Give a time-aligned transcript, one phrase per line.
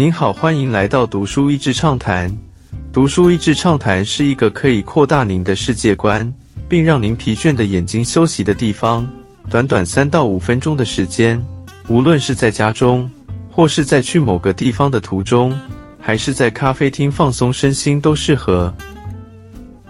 [0.00, 2.34] 您好，欢迎来到读书益智畅谈。
[2.90, 6.32] 读书益智畅谈是一个可以扩大您的世界观，
[6.66, 9.06] 并让您疲倦的眼睛休息的地方。
[9.50, 11.38] 短短三到五分钟的时间，
[11.86, 13.10] 无论是在家中，
[13.50, 15.54] 或是在去某个地方的途中，
[16.00, 18.74] 还是在咖啡厅放松身心，都适合。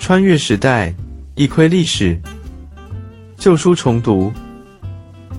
[0.00, 0.92] 穿越时代，
[1.36, 2.20] 一窥历史，
[3.36, 4.32] 旧书重读。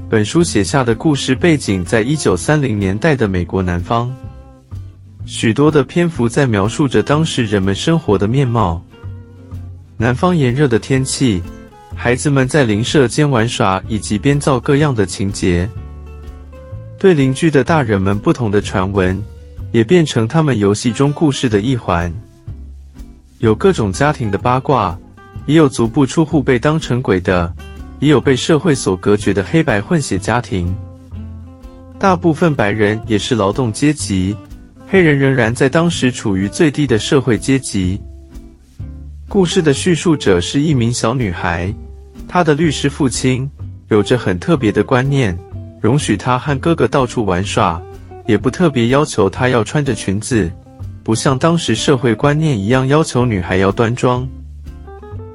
[0.09, 4.09] 本书写下的故事背景在一九三零年代的美国南方，
[5.25, 8.83] 许多的篇幅在描述着当时人们生活的面貌。
[9.97, 11.41] 南方炎热的天气，
[11.95, 15.69] 孩子们在邻舍间玩耍，以及编造各样的情节。
[16.97, 19.21] 对邻居的大人们不同的传闻，
[19.71, 22.13] 也变成他们游戏中故事的一环。
[23.39, 24.97] 有各种家庭的八卦，
[25.45, 27.53] 也有足不出户被当成鬼的。
[27.99, 30.75] 也有被社会所隔绝的黑白混血家庭，
[31.97, 34.35] 大部分白人也是劳动阶级，
[34.93, 37.99] 黑人仍然在当时处于最低的社会阶级。
[39.27, 41.73] 故事的叙述者是一名小女孩，
[42.27, 43.49] 她的律师父亲
[43.87, 45.35] 有着很特别的观念，
[45.81, 47.81] 容许她和哥哥到处玩耍，
[48.27, 50.47] 也不特别要求她要穿着裙子，
[51.03, 54.29] 不像当时社会观念一样要求女孩要端庄。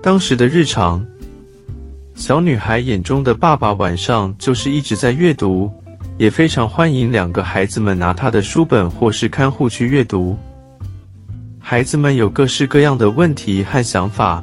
[0.00, 1.04] 当时的日常。
[2.14, 5.68] 小女孩眼中的爸爸晚上就是一直在阅读，
[6.18, 10.36] 也非常欢迎两个孩子们拿他的书本或是看护去阅读。
[11.60, 14.42] 孩子们有各式各样的问题和想法，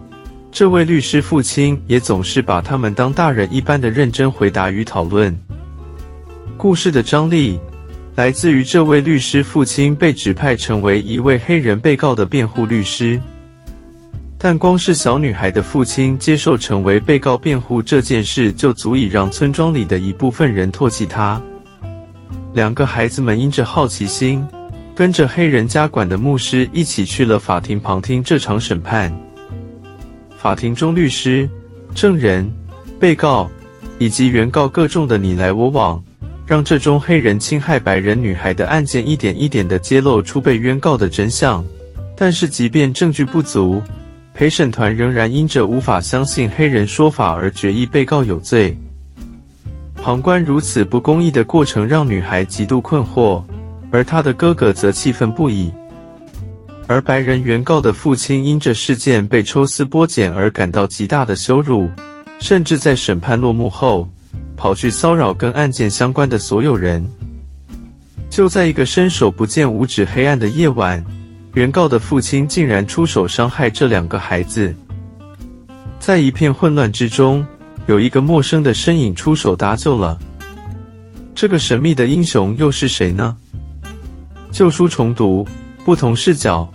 [0.54, 5.38] 这位律师父亲也总是把他们当大人一般的认真回答与讨论。
[6.56, 7.60] 故事的张力
[8.16, 13.20] 来自于这位律师父亲被指派成为一位黑人被告的辩护律师。
[14.38, 21.42] 但光是小女孩的父亲接受成为被告辩护这件事，就足以让村庄里的一部分人唾弃他。
[22.56, 24.42] 两个孩子们因着好奇心，
[24.96, 29.14] 跟着黑人家管的牧师一起去了法庭旁听这场审判。
[30.38, 31.50] 法庭中，律师、
[31.94, 32.50] 证人、
[32.98, 33.52] 被告
[34.00, 36.02] 以及原告各种的你来我往，
[36.48, 41.62] 让这宗黑人侵害白人女孩的案件一点一点地揭露出被冤告的真相。
[42.16, 43.82] 但是，即便证据不足，
[44.34, 48.74] 陪审团仍然因着无法相信黑人说法而决议被告有罪。
[50.06, 53.44] 旁观如此不公义的过程，让女孩极度困惑，
[53.90, 55.74] 而她的哥哥则气愤不已。
[56.86, 61.90] 而白人原告的父亲因这事件被抽丝剥茧而感到极大的羞辱，
[62.38, 64.08] 甚至在审判落幕后，
[64.56, 67.04] 跑去骚扰跟案件相关的所有人。
[68.30, 71.04] 就在一个伸手不见五指黑暗的夜晚。
[71.56, 74.72] 原告的父亲竟然出手伤害这两个孩子，
[75.98, 77.44] 在一片混乱之中，
[77.88, 80.18] 有一个陌生的身影出手搭救了。
[81.36, 83.36] 这个神秘的英雄又是谁呢？
[84.52, 85.46] 旧书重读，
[85.84, 86.68] 不同视角。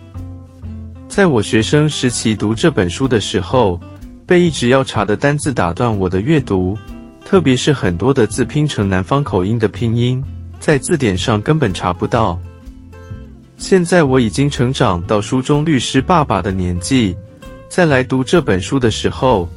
[1.09, 3.81] 在我学生时期读这本书的时候，
[4.27, 6.79] 被一直要查的单字打断我的阅读，
[7.25, 10.23] 特别是很多的字拼成南方口音的拼音，
[10.61, 12.39] 在字典上根本查不到。
[13.57, 17.17] 现在我已经成长到书中律师爸爸的年纪，
[17.69, 19.49] 再来读这本书的时候，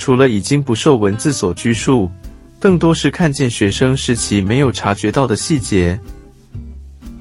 [0.00, 2.10] 除了已经不受文字所拘束，
[2.58, 6.00] 更多是看见学生时期没有察觉到的细节。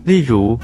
[0.06, 0.58] 例如，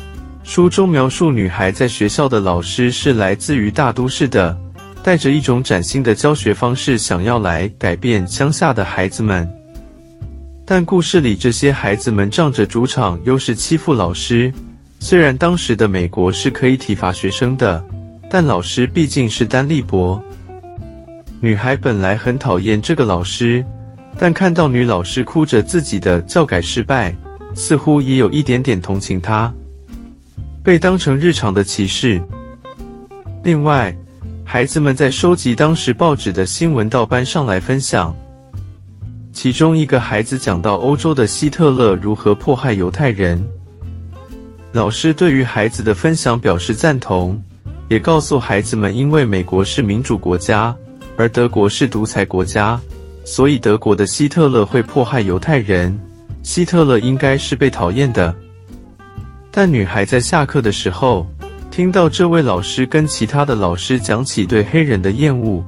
[0.45, 4.57] 书中描述女孩在学校的老师是来自于大都市的，
[5.03, 9.47] 带着一种崭新的教学方式，想要来改变乡下的孩子们。
[10.65, 14.51] 但故事里这些孩子们仗着主场优势欺负老师。
[15.01, 17.83] 虽然当时的美国是可以体罚学生的，
[18.29, 20.23] 但老师毕竟是单力薄。
[21.45, 23.63] 女孩本来很讨厌这个老师，
[24.17, 27.16] 但看到女老师哭着自己的教改失败，
[27.53, 29.53] 似乎也有一点点同情她。
[30.63, 32.19] 被当成日常的歧视。
[33.44, 33.95] 另外，
[34.44, 38.11] 孩子们在收集当时报纸的新闻到班上来分享，
[39.31, 43.39] 其中一个孩子讲到欧洲的希特勒如何迫害犹太人。
[44.72, 47.40] 老师对于孩子的分享表示赞同，
[47.87, 50.75] 也告诉孩子们，因为美国是民主国家，
[51.17, 52.79] 而德国是独裁国家，
[53.23, 55.97] 所以德国的希特勒会迫害犹太人，
[56.44, 58.35] 希特勒应该是被讨厌的。
[59.50, 61.26] 但女孩在下课的时候，
[61.72, 65.64] 听到这位老师跟其他的老师讲起对黑人的厌恶，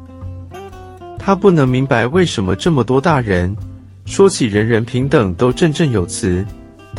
[1.17, 3.55] 她不能明白为什么这么多大人
[4.05, 6.45] 说起人人平等都振振有词。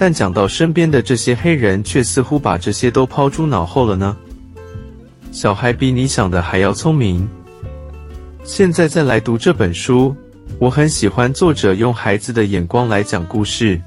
[0.00, 4.16] 但讲到身边的这些黑人，却似乎把这些都抛诸脑后了呢。
[5.32, 7.28] 小孩比你想的还要聪明。
[8.48, 10.16] 现在再来读这本书，
[10.58, 13.78] 我很喜欢作者用孩子的眼光来讲故事，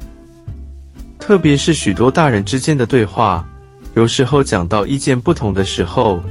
[1.17, 3.43] 特别是许多大人之间的对话，
[3.95, 6.21] 有时候讲到意见不同的时候，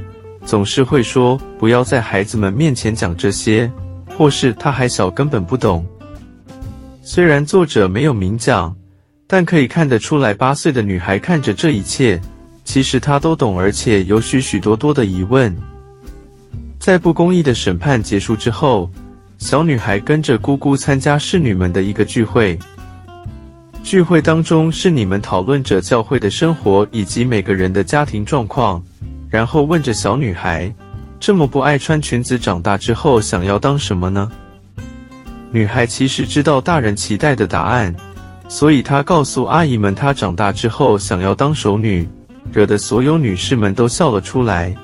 [0.45, 3.69] 总是会说不要在孩子们面前讲这些，
[4.17, 5.85] 或是他还小根本不懂。
[7.01, 8.73] 虽然作者没有明讲，
[9.27, 12.17] 但可以看得出来，八岁的女孩看着这一切，
[12.63, 15.53] 其实她都懂，而且有许许多多的疑问。
[16.81, 18.89] 在不公义的审判结束之后，
[19.37, 22.57] 小女孩跟着姑姑参加侍女们的一个聚会。
[23.83, 28.81] 聚会当中，侍女们讨论着教会的生活以及每个人的家庭状况，
[29.29, 30.73] 然后问着小女孩
[31.21, 34.31] ：“这么不爱穿裙子，长大之后想要当什么呢？”
[35.53, 37.95] 女孩其实知道大人期待的答案，
[38.47, 42.09] 所以她告诉阿姨们，她长大之后想要当守女，
[42.51, 44.75] 惹得所有女士们都笑了出来。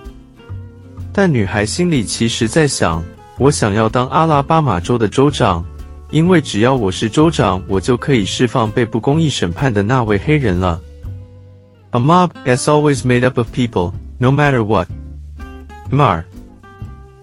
[1.18, 3.04] 但女孩心里其实在想：
[3.40, 5.66] 我想要当阿拉巴马州的州长，
[6.12, 10.80] 因为只要我是州长，我就可以释放被不公义审判的那位黑人了。
[11.90, 14.88] A mob is always made up of people, no matter what.
[15.90, 16.24] Mar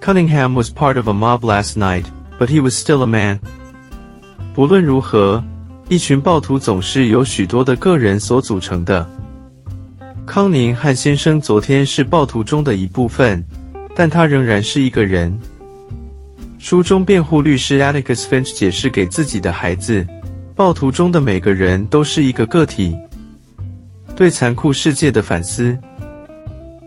[0.00, 2.06] Cunningham was part of a mob last night,
[2.36, 3.38] but he was still a man.
[4.56, 5.40] 不论如何，
[5.88, 9.08] 一群暴徒总是由许多的个人所组成的。
[10.26, 13.40] 康宁汉先生昨天是暴徒中的一部分。
[13.94, 15.38] 但他仍然是一个人。
[16.58, 20.06] 书中辩护律师 Alex Finch 解释给自己的孩子：
[20.54, 22.96] 暴徒中的每个人都是一个个体。
[24.16, 25.76] 对残酷世界的反思。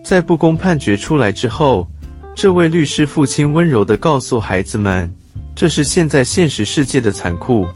[0.04, 1.86] 在不公判决出来之后，
[2.34, 5.14] 这位律师父亲温柔地告诉孩子们
[5.54, 7.68] ：“这是现在现实世界的残酷，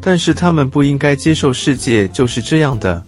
[0.00, 3.04] 但是他们不应该接受世界就是这样的。”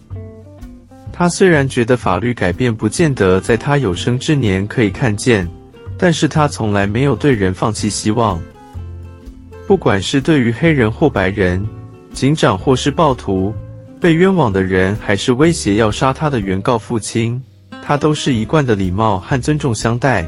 [1.20, 5.46] 他虽然觉得法律改变不见得在他有生之年可以看见，
[5.98, 8.40] 但是他从来没有对人放弃希望。
[9.66, 11.62] 不管是对于黑人或白人，
[12.14, 13.52] 警长或是暴徒，
[14.00, 17.38] 被冤枉的人还是威胁要杀他的原告父亲，
[17.82, 20.26] 他都是一贯的礼貌和尊重相待。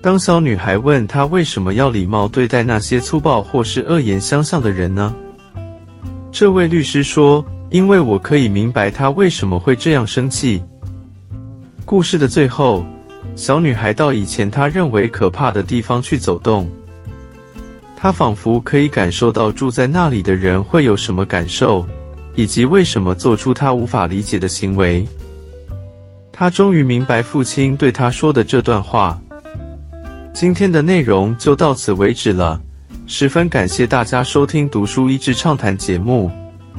[0.00, 5.14] 当小女孩问他为什么要礼貌对待那些粗暴或是恶言相向的人呢？
[6.32, 7.44] 这位律师说。
[7.70, 10.62] 因为我可以明白他为什么会这样生气。
[11.84, 12.84] 故事的最后，
[13.34, 16.68] 小女孩到以前她认为可怕的地方去走动，
[17.96, 21.86] 她仿佛可以感受到住在那里的人会有什么感受，
[22.34, 25.06] 以及为什么做出她无法理解的行为。
[26.32, 29.20] 她终于明白父亲对她说的这段话。
[30.32, 32.60] 今天的内容就到此为止了，
[33.06, 36.30] 十分感谢大家收听《读书益智畅谈》节目。